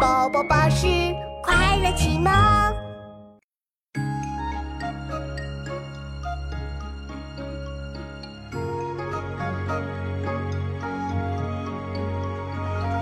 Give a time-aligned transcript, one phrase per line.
[0.00, 0.86] 宝宝巴士
[1.42, 2.32] 快乐启蒙。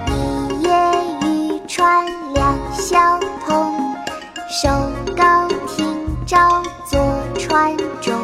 [0.06, 0.70] 一叶
[1.20, 3.94] 渔船两小童，
[4.48, 4.68] 手
[5.14, 6.98] 高停棹坐
[7.38, 8.14] 船中。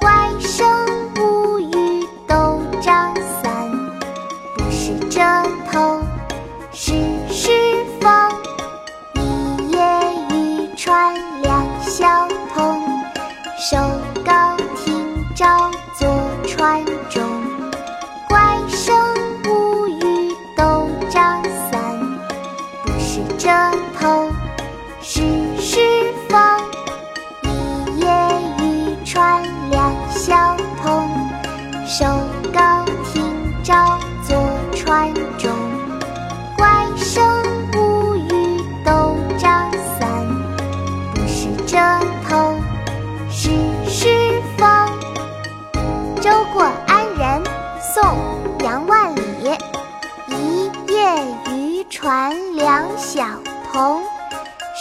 [0.00, 0.66] 怪声
[1.18, 3.70] 无语斗张三，
[4.56, 5.20] 不是遮
[5.70, 6.00] 头。
[6.72, 6.92] 是
[13.68, 13.76] 手
[14.24, 16.06] 高停棹坐
[16.46, 17.20] 船中。
[18.28, 18.94] 怪声
[19.44, 21.98] 无语斗张三，
[22.84, 23.50] 不是遮
[23.98, 24.30] 头，
[25.02, 25.20] 是
[25.58, 25.80] 是
[26.28, 26.38] 风，
[27.42, 28.08] 一叶
[28.60, 31.10] 渔船两小童，
[31.88, 32.04] 手
[51.52, 53.24] 渔船两小
[53.72, 54.02] 童，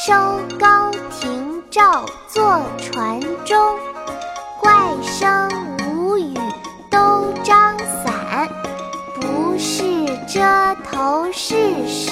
[0.06, 0.14] 收
[0.60, 3.78] 篙停棹坐船中。
[4.60, 4.72] 怪
[5.04, 5.50] 声
[5.88, 6.34] 无语
[6.90, 8.50] 都张伞，
[9.22, 10.42] 不是遮
[10.90, 12.12] 头是使。